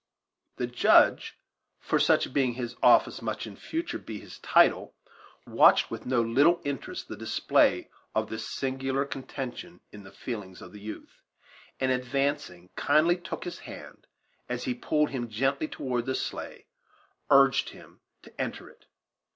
The 0.55 0.65
Judge, 0.65 1.35
for 1.79 1.99
such 1.99 2.33
being 2.33 2.53
his 2.55 2.75
office 2.81 3.21
must 3.21 3.45
in 3.45 3.55
future 3.55 3.99
be 3.99 4.19
his 4.19 4.39
title, 4.39 4.95
watched 5.45 5.91
with 5.91 6.07
no 6.07 6.23
little 6.23 6.59
interest 6.65 7.07
the 7.07 7.15
display 7.15 7.87
of 8.15 8.27
this 8.27 8.49
singular 8.49 9.05
contention 9.05 9.79
in 9.91 10.01
the 10.03 10.11
feelings 10.11 10.59
of 10.59 10.71
the 10.71 10.81
youth; 10.81 11.21
and, 11.79 11.91
advancing, 11.91 12.69
kindly 12.75 13.15
took 13.15 13.43
his 13.43 13.59
hand, 13.59 14.07
and, 14.49 14.55
as 14.57 14.63
he 14.63 14.73
pulled 14.73 15.11
him 15.11 15.29
gently 15.29 15.67
toward 15.67 16.07
the 16.07 16.15
sleigh, 16.15 16.65
urged 17.29 17.69
him 17.69 17.99
to 18.23 18.41
enter 18.41 18.71
it. 18.71 18.87